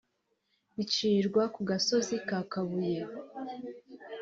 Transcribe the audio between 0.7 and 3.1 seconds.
bicirwa ku gasozi ka Kabuye